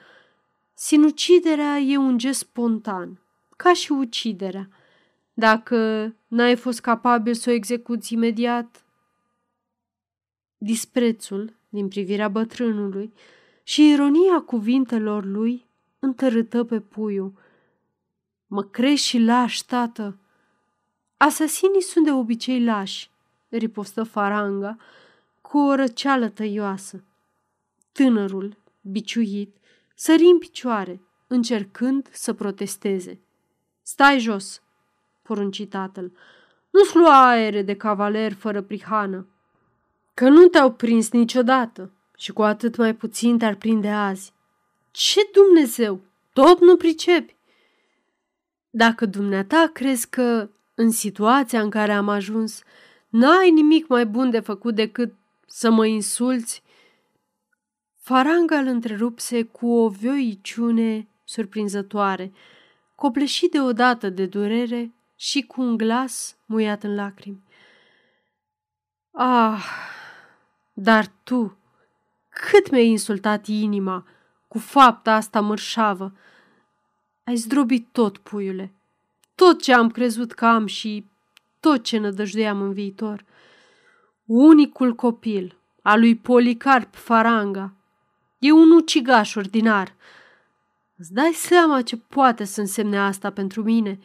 sinuciderea 0.73 1.77
e 1.77 1.97
un 1.97 2.17
gest 2.17 2.39
spontan, 2.39 3.19
ca 3.57 3.73
și 3.73 3.91
uciderea. 3.91 4.69
Dacă 5.33 5.75
n-ai 6.27 6.55
fost 6.55 6.79
capabil 6.79 7.33
să 7.33 7.49
o 7.49 7.53
execuți 7.53 8.13
imediat, 8.13 8.83
disprețul 10.57 11.53
din 11.69 11.87
privirea 11.87 12.27
bătrânului 12.27 13.13
și 13.63 13.89
ironia 13.89 14.41
cuvintelor 14.45 15.25
lui 15.25 15.65
întărâtă 15.99 16.63
pe 16.63 16.79
puiul. 16.79 17.33
Mă 18.47 18.63
crești 18.63 19.07
și 19.07 19.19
lași, 19.19 19.65
tată!" 19.65 20.17
Asasinii 21.17 21.81
sunt 21.81 22.05
de 22.05 22.11
obicei 22.11 22.63
lași, 22.63 23.09
ripostă 23.49 24.03
faranga 24.03 24.77
cu 25.49 25.57
o 25.57 25.75
răceală 25.75 26.29
tăioasă. 26.29 27.03
Tânărul, 27.91 28.57
biciuit, 28.81 29.57
sări 29.95 30.23
în 30.23 30.37
picioare, 30.37 31.01
încercând 31.27 32.09
să 32.11 32.33
protesteze. 32.33 33.21
Stai 33.81 34.19
jos, 34.19 34.61
porunci 35.21 35.67
tatăl. 35.67 36.11
Nu-ți 36.69 36.95
lua 36.95 37.29
aere 37.29 37.61
de 37.61 37.75
cavaler 37.75 38.33
fără 38.33 38.61
prihană, 38.61 39.27
că 40.13 40.29
nu 40.29 40.47
te-au 40.47 40.71
prins 40.71 41.11
niciodată 41.11 41.91
și 42.17 42.31
cu 42.31 42.41
atât 42.41 42.75
mai 42.75 42.95
puțin 42.95 43.37
te-ar 43.37 43.55
prinde 43.55 43.89
azi. 43.89 44.33
Ce 44.91 45.19
Dumnezeu, 45.33 46.01
tot 46.33 46.59
nu 46.59 46.75
pricepi. 46.75 47.35
Dacă 48.69 49.05
dumneata 49.05 49.69
crezi 49.73 50.09
că 50.09 50.49
în 50.75 50.91
situația 50.91 51.61
în 51.61 51.69
care 51.69 51.91
am 51.91 52.09
ajuns, 52.09 52.61
n-ai 53.07 53.51
nimic 53.51 53.87
mai 53.87 54.05
bun 54.05 54.29
de 54.29 54.39
făcut 54.39 54.75
decât 54.75 55.13
să 55.49 55.69
mă 55.69 55.85
insulți? 55.85 56.63
Faranga 57.97 58.57
îl 58.57 58.67
întrerupse 58.67 59.43
cu 59.43 59.67
o 59.71 59.89
vioiciune 59.89 61.07
surprinzătoare, 61.23 62.31
copleșit 62.95 63.51
deodată 63.51 64.09
de 64.09 64.25
durere 64.25 64.93
și 65.15 65.41
cu 65.41 65.61
un 65.61 65.77
glas 65.77 66.35
muiat 66.45 66.83
în 66.83 66.95
lacrimi. 66.95 67.43
Ah, 69.11 69.65
dar 70.73 71.11
tu, 71.23 71.57
cât 72.29 72.69
mi-ai 72.71 72.87
insultat 72.87 73.47
inima 73.47 74.05
cu 74.47 74.57
fapta 74.57 75.13
asta 75.13 75.41
mărșavă. 75.41 76.13
Ai 77.23 77.35
zdrobit 77.35 77.87
tot, 77.91 78.17
puiule, 78.17 78.73
tot 79.35 79.61
ce 79.61 79.73
am 79.73 79.89
crezut 79.89 80.31
că 80.31 80.45
am 80.45 80.65
și 80.65 81.05
tot 81.59 81.83
ce 81.83 81.97
nădăjduiam 81.97 82.61
în 82.61 82.73
viitor. 82.73 83.25
Unicul 84.31 84.95
copil 84.95 85.57
al 85.81 86.00
lui 86.00 86.15
Policarp 86.15 86.95
Faranga 86.95 87.74
e 88.39 88.51
un 88.51 88.71
ucigaș 88.71 89.36
ordinar. 89.36 89.93
Îți 90.98 91.13
dai 91.13 91.31
seama 91.31 91.81
ce 91.81 91.98
poate 91.98 92.43
să 92.43 92.59
însemne 92.59 93.00
asta 93.00 93.31
pentru 93.31 93.63
mine? 93.63 94.00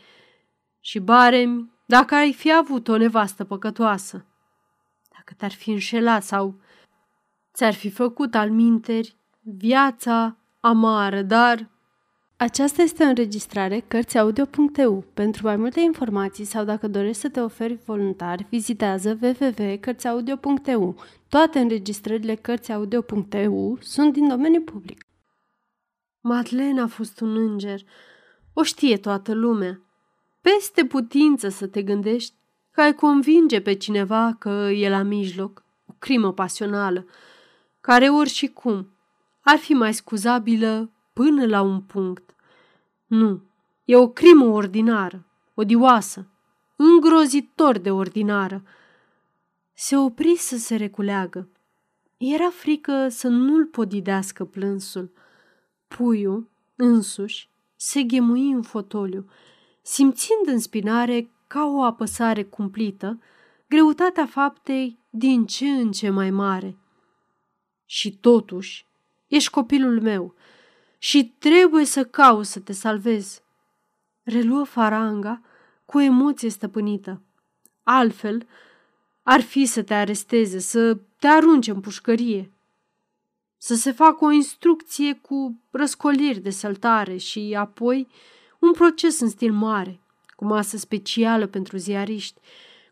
Și 0.80 0.98
baremi 0.98 1.70
dacă 1.86 2.14
ai 2.14 2.32
fi 2.32 2.54
avut 2.54 2.88
o 2.88 2.96
nevastă 2.96 3.44
păcătoasă. 3.44 4.24
Dacă 5.12 5.34
te-ar 5.36 5.52
fi 5.52 5.70
înșelat 5.70 6.22
sau 6.22 6.54
ți-ar 7.54 7.74
fi 7.74 7.90
făcut 7.90 8.34
al 8.34 8.50
minteri 8.50 9.16
viața 9.40 10.36
amară, 10.60 11.22
dar... 11.22 11.68
Aceasta 12.36 12.82
este 12.82 13.04
o 13.04 13.06
înregistrare 13.06 13.84
Cărțiaudio.eu. 13.88 15.04
Pentru 15.14 15.46
mai 15.46 15.56
multe 15.56 15.80
informații 15.80 16.44
sau 16.44 16.64
dacă 16.64 16.88
dorești 16.88 17.20
să 17.20 17.28
te 17.28 17.40
oferi 17.40 17.78
voluntar, 17.84 18.46
vizitează 18.48 19.18
www.cărțiaudio.eu. 19.22 20.96
Toate 21.28 21.58
înregistrările 21.58 22.34
Cărțiaudio.eu 22.34 23.78
sunt 23.80 24.12
din 24.12 24.28
domeniu 24.28 24.60
public. 24.60 25.04
Madeleine 26.20 26.80
a 26.80 26.86
fost 26.86 27.20
un 27.20 27.36
înger. 27.36 27.80
O 28.52 28.62
știe 28.62 28.98
toată 28.98 29.34
lumea. 29.34 29.80
Peste 30.40 30.84
putință 30.84 31.48
să 31.48 31.66
te 31.66 31.82
gândești 31.82 32.34
că 32.70 32.80
ai 32.80 32.94
convinge 32.94 33.60
pe 33.60 33.74
cineva 33.74 34.36
că 34.38 34.68
e 34.74 34.88
la 34.88 35.02
mijloc, 35.02 35.64
o 35.86 35.92
crimă 35.98 36.32
pasională, 36.32 37.06
care 37.80 38.08
ori 38.08 38.28
și 38.28 38.46
cum 38.46 38.88
ar 39.40 39.56
fi 39.56 39.72
mai 39.72 39.94
scuzabilă 39.94 40.88
până 41.14 41.46
la 41.46 41.60
un 41.60 41.80
punct. 41.80 42.34
Nu, 43.06 43.42
e 43.84 43.96
o 43.96 44.08
crimă 44.08 44.44
ordinară, 44.44 45.24
odioasă, 45.54 46.26
îngrozitor 46.76 47.78
de 47.78 47.90
ordinară. 47.90 48.62
Se 49.72 49.96
opri 49.96 50.36
să 50.36 50.56
se 50.56 50.76
reculeagă. 50.76 51.48
Era 52.16 52.50
frică 52.50 53.08
să 53.08 53.28
nu-l 53.28 53.66
podidească 53.66 54.44
plânsul. 54.44 55.10
Puiul, 55.88 56.48
însuși, 56.76 57.48
se 57.76 58.02
ghemui 58.02 58.50
în 58.50 58.62
fotoliu, 58.62 59.28
simțind 59.82 60.46
în 60.46 60.58
spinare 60.58 61.30
ca 61.46 61.64
o 61.64 61.82
apăsare 61.82 62.44
cumplită, 62.44 63.18
greutatea 63.68 64.26
faptei 64.26 64.98
din 65.10 65.46
ce 65.46 65.66
în 65.66 65.92
ce 65.92 66.10
mai 66.10 66.30
mare. 66.30 66.76
Și 67.84 68.16
totuși, 68.18 68.86
ești 69.26 69.50
copilul 69.50 70.00
meu 70.00 70.34
și 71.04 71.34
trebuie 71.38 71.84
să 71.84 72.04
cauți 72.04 72.52
să 72.52 72.60
te 72.60 72.72
salvezi. 72.72 73.42
Reluă 74.22 74.64
faranga 74.64 75.40
cu 75.84 76.00
emoție 76.00 76.48
stăpânită. 76.48 77.20
Altfel, 77.82 78.46
ar 79.22 79.40
fi 79.40 79.66
să 79.66 79.82
te 79.82 79.94
aresteze, 79.94 80.58
să 80.58 80.98
te 81.18 81.26
arunce 81.26 81.70
în 81.70 81.80
pușcărie, 81.80 82.52
să 83.56 83.74
se 83.74 83.92
facă 83.92 84.24
o 84.24 84.30
instrucție 84.30 85.14
cu 85.14 85.60
răscoliri 85.70 86.38
de 86.38 86.50
săltare 86.50 87.16
și 87.16 87.54
apoi 87.58 88.08
un 88.58 88.72
proces 88.72 89.20
în 89.20 89.28
stil 89.28 89.52
mare, 89.52 90.00
cu 90.36 90.44
masă 90.44 90.76
specială 90.76 91.46
pentru 91.46 91.76
ziariști, 91.76 92.40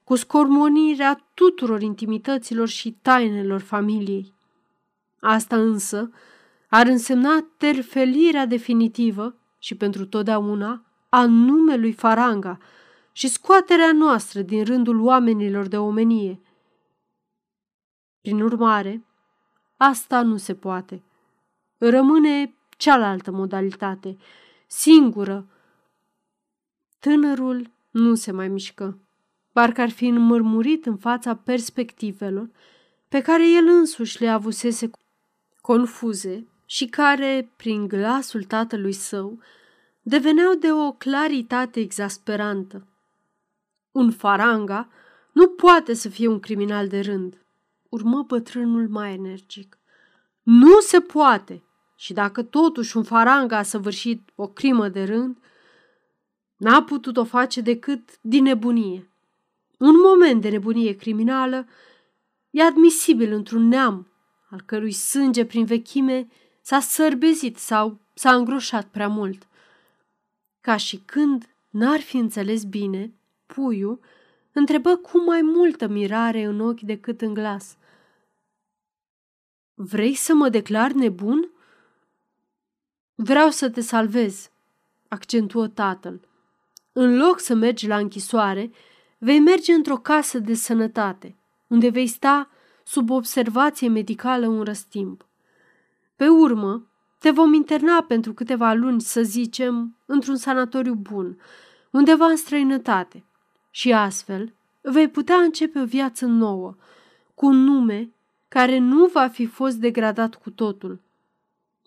cu 0.05 0.15
scormonirea 0.15 1.27
tuturor 1.35 1.83
intimităților 1.83 2.69
și 2.69 2.97
tainelor 3.03 3.61
familiei. 3.61 4.35
Asta 5.21 5.57
însă 5.57 6.11
ar 6.75 6.87
însemna 6.87 7.47
terfelirea 7.57 8.47
definitivă 8.47 9.37
și 9.59 9.75
pentru 9.75 10.07
totdeauna 10.07 10.85
a 11.09 11.27
numelui 11.27 11.93
Faranga 11.93 12.59
și 13.13 13.29
scoaterea 13.29 13.93
noastră 13.93 14.43
din 14.43 14.65
rândul 14.65 15.01
oamenilor 15.01 15.67
de 15.67 15.79
omenie. 15.79 16.41
Prin 18.21 18.41
urmare, 18.41 19.05
asta 19.77 20.23
nu 20.23 20.37
se 20.37 20.55
poate. 20.55 21.03
Rămâne 21.79 22.55
cealaltă 22.77 23.31
modalitate, 23.31 24.17
singură. 24.67 25.47
Tânărul 26.99 27.71
nu 27.91 28.15
se 28.15 28.33
mai 28.33 28.49
mișcă, 28.49 28.99
parcă 29.51 29.81
ar 29.81 29.91
fi 29.91 30.07
înmărmurit 30.07 30.87
în 30.87 30.97
fața 30.97 31.37
perspectivelor 31.37 32.51
pe 33.09 33.21
care 33.21 33.51
el 33.51 33.67
însuși 33.67 34.21
le 34.21 34.29
avusese 34.29 34.91
confuze 35.61 36.47
și 36.73 36.87
care, 36.87 37.53
prin 37.57 37.89
glasul 37.89 38.43
tatălui 38.45 38.93
său, 38.93 39.39
deveneau 40.03 40.55
de 40.55 40.73
o 40.73 40.93
claritate 40.93 41.81
exasperantă. 41.81 42.87
Un 43.91 44.11
faranga 44.11 44.89
nu 45.33 45.49
poate 45.49 45.95
să 45.95 46.09
fie 46.09 46.27
un 46.27 46.41
criminal 46.41 46.89
de 46.89 47.01
rând, 47.01 47.45
urmă 47.89 48.23
bătrânul 48.23 48.89
mai 48.89 49.13
energic. 49.13 49.79
Nu 50.43 50.81
se 50.81 51.01
poate! 51.01 51.63
Și 51.97 52.13
dacă 52.13 52.43
totuși 52.43 52.97
un 52.97 53.03
faranga 53.03 53.57
a 53.57 53.63
săvârșit 53.63 54.31
o 54.35 54.49
crimă 54.49 54.89
de 54.89 55.05
rând, 55.05 55.39
n-a 56.57 56.83
putut 56.83 57.17
o 57.17 57.25
face 57.25 57.61
decât 57.61 58.19
din 58.21 58.43
nebunie. 58.43 59.11
Un 59.79 59.95
moment 60.05 60.41
de 60.41 60.49
nebunie 60.49 60.97
criminală 60.97 61.67
e 62.51 62.63
admisibil 62.63 63.33
într-un 63.33 63.69
neam 63.69 64.13
al 64.51 64.61
cărui 64.67 64.93
sânge 64.93 65.45
prin 65.45 65.65
vechime 65.65 66.29
s-a 66.63 66.81
sărbezit 66.81 67.57
sau 67.57 67.99
s-a 68.15 68.35
îngroșat 68.35 68.87
prea 68.87 69.09
mult. 69.09 69.47
Ca 70.61 70.77
și 70.77 71.03
când 71.05 71.49
n-ar 71.71 72.01
fi 72.01 72.17
înțeles 72.17 72.65
bine, 72.65 73.13
puiul 73.47 74.01
întrebă 74.53 74.97
cu 74.97 75.25
mai 75.25 75.43
multă 75.43 75.87
mirare 75.87 76.45
în 76.45 76.61
ochi 76.61 76.81
decât 76.81 77.21
în 77.21 77.35
glas. 77.35 77.77
Vrei 79.75 80.15
să 80.15 80.35
mă 80.35 80.49
declar 80.49 80.91
nebun? 80.91 81.51
Vreau 83.15 83.51
să 83.51 83.71
te 83.71 83.81
salvez, 83.81 84.51
accentuă 85.09 85.69
tatăl. 85.69 86.21
În 86.93 87.17
loc 87.17 87.41
să 87.41 87.55
mergi 87.55 87.87
la 87.87 87.97
închisoare, 87.97 88.71
vei 89.19 89.41
merge 89.41 89.73
într-o 89.73 89.97
casă 89.97 90.39
de 90.39 90.55
sănătate, 90.55 91.37
unde 91.67 91.89
vei 91.89 92.07
sta 92.07 92.51
sub 92.85 93.11
observație 93.11 93.89
medicală 93.89 94.47
un 94.47 94.63
răstimp. 94.63 95.27
Pe 96.23 96.29
urmă, 96.29 96.87
te 97.19 97.31
vom 97.31 97.55
interna 97.55 98.03
pentru 98.03 98.33
câteva 98.33 98.73
luni, 98.73 99.01
să 99.01 99.23
zicem, 99.23 99.97
într-un 100.07 100.37
sanatoriu 100.37 100.95
bun, 100.95 101.39
undeva 101.91 102.27
în 102.27 102.37
străinătate. 102.37 103.25
Și 103.71 103.93
astfel 103.93 104.55
vei 104.81 105.09
putea 105.09 105.37
începe 105.37 105.81
o 105.81 105.85
viață 105.85 106.27
nouă, 106.27 106.77
cu 107.35 107.47
un 107.47 107.57
nume 107.57 108.13
care 108.49 108.79
nu 108.79 109.07
va 109.07 109.29
fi 109.29 109.47
fost 109.47 109.77
degradat 109.77 110.35
cu 110.35 110.51
totul. 110.51 111.01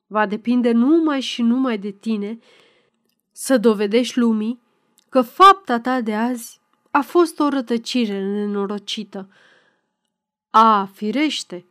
Va 0.07 0.25
depinde 0.25 0.71
numai 0.71 1.21
și 1.21 1.41
numai 1.41 1.77
de 1.77 1.91
tine 1.91 2.39
să 3.31 3.57
dovedești 3.57 4.19
lumii 4.19 4.61
că 5.09 5.21
fapta 5.21 5.79
ta 5.79 6.01
de 6.01 6.15
azi 6.15 6.59
a 6.91 7.01
fost 7.01 7.39
o 7.39 7.49
rătăcire 7.49 8.23
nenorocită. 8.23 9.29
A, 10.49 10.89
firește, 10.93 11.65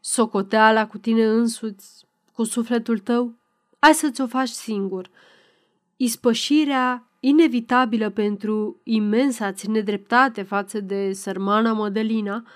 socoteala 0.00 0.86
cu 0.86 0.98
tine 0.98 1.26
însuți 1.26 2.06
cu 2.38 2.44
sufletul 2.44 2.98
tău, 2.98 3.34
ai 3.78 3.94
să-ți 3.94 4.20
o 4.20 4.26
faci 4.26 4.48
singur. 4.48 5.10
Ispășirea 5.96 7.08
inevitabilă 7.20 8.10
pentru 8.10 8.80
imensa-ți 8.82 9.70
nedreptate 9.70 10.42
față 10.42 10.80
de 10.80 11.12
sărmana 11.12 11.72
Mădălina 11.72 12.46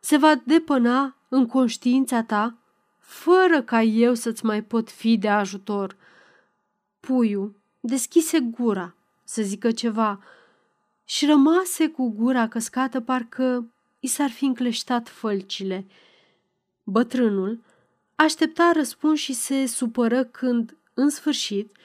se 0.00 0.16
va 0.16 0.34
depăna 0.44 1.16
în 1.28 1.46
conștiința 1.46 2.22
ta 2.22 2.56
fără 2.98 3.62
ca 3.62 3.82
eu 3.82 4.14
să-ți 4.14 4.44
mai 4.44 4.62
pot 4.62 4.90
fi 4.90 5.16
de 5.16 5.28
ajutor. 5.28 5.96
Puiul 7.00 7.54
deschise 7.80 8.40
gura 8.40 8.94
să 9.24 9.42
zică 9.42 9.70
ceva 9.70 10.20
și 11.04 11.26
rămase 11.26 11.88
cu 11.88 12.10
gura 12.10 12.48
căscată 12.48 13.00
parcă 13.00 13.66
i 14.00 14.06
s-ar 14.06 14.30
fi 14.30 14.44
încleștat 14.44 15.08
fălcile. 15.08 15.86
Bătrânul 16.82 17.60
Aștepta 18.16 18.70
răspuns 18.74 19.18
și 19.20 19.32
se 19.32 19.66
supără 19.66 20.24
când, 20.24 20.76
în 20.94 21.08
sfârșit, 21.08 21.76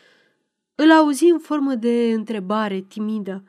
îl 0.76 0.92
auzi 0.92 1.26
în 1.26 1.40
formă 1.40 1.76
de 1.76 2.12
întrebare 2.14 2.82
timidă. 2.82 3.44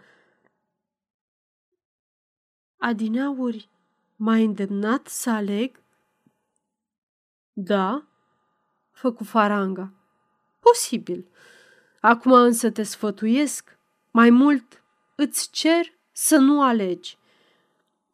Adineauri, 2.77 3.69
m-ai 4.17 4.45
îndemnat 4.45 5.07
să 5.07 5.31
aleg? 5.31 5.83
Da, 7.53 8.07
făcu 8.91 9.25
faranga. 9.25 9.93
Posibil. 10.61 11.29
Acum 12.01 12.33
însă 12.33 12.71
te 12.71 12.83
sfătuiesc. 12.83 13.79
Mai 14.11 14.31
mult, 14.31 14.83
îți 15.15 15.51
cer 15.51 15.93
să 16.13 16.37
nu 16.37 16.63
alegi. 16.63 17.19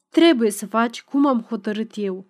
Trebuie 0.08 0.50
să 0.50 0.66
faci 0.66 1.02
cum 1.02 1.26
am 1.26 1.42
hotărât 1.42 1.92
eu, 1.94 2.26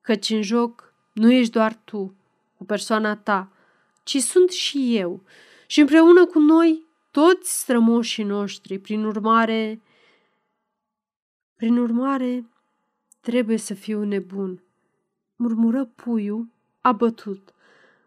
căci 0.00 0.30
în 0.30 0.42
joc 0.42 0.85
nu 1.16 1.32
ești 1.32 1.52
doar 1.52 1.74
tu, 1.84 2.14
cu 2.56 2.64
persoana 2.64 3.16
ta, 3.16 3.48
ci 4.02 4.16
sunt 4.16 4.50
și 4.50 4.96
eu. 4.96 5.22
Și 5.66 5.80
împreună 5.80 6.26
cu 6.26 6.38
noi 6.38 6.84
toți 7.10 7.60
strămoșii 7.60 8.24
noștri. 8.24 8.78
Prin 8.78 9.04
urmare, 9.04 9.80
prin 11.56 11.76
urmare, 11.76 12.46
trebuie 13.20 13.56
să 13.56 13.74
fiu 13.74 14.04
nebun, 14.04 14.62
murmură 15.36 15.84
puiul, 15.84 16.48
abătut, 16.80 17.54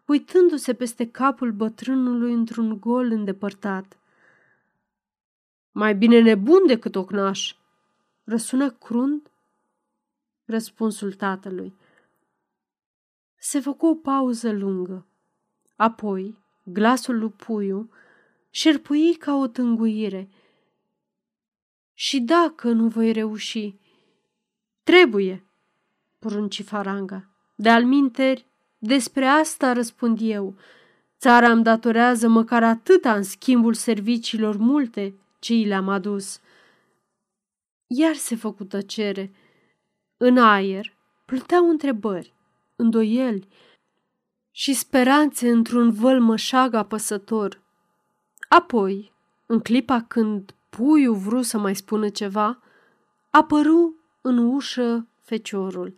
uitându-se 0.04 0.74
peste 0.74 1.10
capul 1.10 1.52
bătrânului 1.52 2.32
într-un 2.32 2.80
gol 2.80 3.10
îndepărtat. 3.10 3.98
Mai 5.72 5.94
bine 5.94 6.20
nebun 6.20 6.66
decât 6.66 6.94
ocnaș, 6.94 7.54
răsună 8.24 8.70
crunt 8.70 9.30
răspunsul 10.44 11.12
tatălui. 11.12 11.74
Se 13.42 13.60
făcu 13.60 13.86
o 13.86 13.94
pauză 13.94 14.52
lungă. 14.52 15.06
Apoi, 15.76 16.38
glasul 16.62 17.18
lui 17.18 17.30
Puiu 17.30 17.90
șerpui 18.50 19.14
ca 19.14 19.34
o 19.34 19.46
tânguire. 19.46 20.28
Și 21.94 22.20
dacă 22.20 22.68
nu 22.70 22.88
voi 22.88 23.12
reuși? 23.12 23.74
Trebuie, 24.82 25.44
porunci 26.18 26.62
Faranga. 26.62 27.28
De 27.54 27.68
alminteri, 27.68 28.46
despre 28.78 29.26
asta 29.26 29.72
răspund 29.72 30.18
eu. 30.20 30.54
Țara 31.18 31.50
îmi 31.50 31.62
datorează 31.62 32.28
măcar 32.28 32.62
atâta 32.62 33.14
în 33.14 33.22
schimbul 33.22 33.74
serviciilor 33.74 34.56
multe 34.56 35.14
ce 35.38 35.54
i 35.54 35.64
le-am 35.64 35.88
adus. 35.88 36.40
Iar 37.86 38.14
se 38.14 38.36
făcu 38.36 38.64
tăcere. 38.64 39.32
În 40.16 40.38
aer 40.38 40.96
plăteau 41.24 41.68
întrebări, 41.68 42.34
îndoieli 42.80 43.48
și 44.50 44.74
speranțe 44.74 45.50
într-un 45.50 45.92
vălmășag 45.92 46.74
apăsător. 46.74 47.62
Apoi, 48.48 49.12
în 49.46 49.60
clipa 49.60 50.02
când 50.02 50.54
puiul 50.68 51.16
vrut 51.16 51.44
să 51.44 51.58
mai 51.58 51.76
spună 51.76 52.08
ceva, 52.08 52.62
apăru 53.30 53.94
în 54.20 54.38
ușă 54.38 55.06
feciorul. 55.20 55.94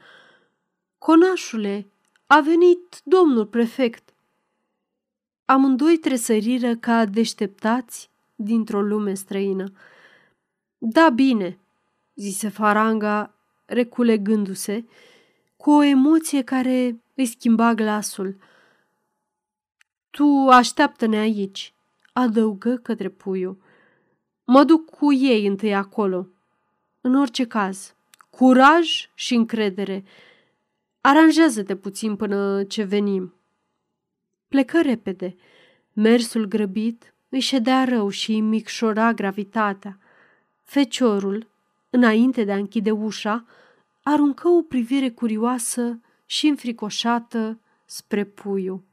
Conașule, 0.98 1.86
a 2.26 2.40
venit 2.40 3.00
domnul 3.04 3.46
prefect. 3.46 4.14
Amândoi 5.44 5.98
tresăriră 5.98 6.76
ca 6.76 7.04
deșteptați 7.04 8.10
dintr-o 8.34 8.82
lume 8.82 9.14
străină. 9.14 9.72
Da, 10.78 11.08
bine, 11.08 11.58
zise 12.14 12.48
Faranga, 12.48 13.34
reculegându-se, 13.64 14.84
cu 15.62 15.70
o 15.70 15.82
emoție 15.82 16.42
care 16.42 17.02
îi 17.14 17.26
schimba 17.26 17.74
glasul. 17.74 18.36
Tu 20.10 20.48
așteaptă-ne 20.50 21.16
aici, 21.16 21.74
adăugă 22.12 22.76
către 22.76 23.08
puiul. 23.08 23.56
Mă 24.44 24.64
duc 24.64 24.90
cu 24.90 25.12
ei 25.12 25.46
întâi 25.46 25.74
acolo. 25.74 26.26
În 27.00 27.14
orice 27.14 27.46
caz, 27.46 27.94
curaj 28.30 29.10
și 29.14 29.34
încredere. 29.34 30.04
Aranjează-te 31.00 31.76
puțin 31.76 32.16
până 32.16 32.64
ce 32.64 32.82
venim. 32.82 33.34
Plecă 34.48 34.80
repede. 34.80 35.36
Mersul 35.92 36.44
grăbit 36.44 37.14
îi 37.28 37.40
ședea 37.40 37.84
rău 37.84 38.08
și 38.08 38.32
îi 38.32 38.40
micșora 38.40 39.12
gravitatea. 39.12 39.98
Feciorul, 40.62 41.46
înainte 41.90 42.44
de 42.44 42.52
a 42.52 42.56
închide 42.56 42.90
ușa, 42.90 43.44
aruncă 44.02 44.48
o 44.48 44.62
privire 44.62 45.10
curioasă 45.10 46.00
și 46.26 46.46
înfricoșată 46.46 47.60
spre 47.84 48.24
puiul. 48.24 48.84